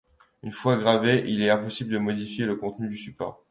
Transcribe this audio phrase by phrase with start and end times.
[0.41, 3.45] Une fois gravé, il est impossible de modifier le contenu du support.